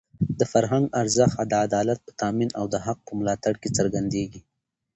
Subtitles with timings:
[0.39, 4.41] د فرهنګ ارزښت د عدالت په تامین او د حق په ملاتړ کې څرګندېږي.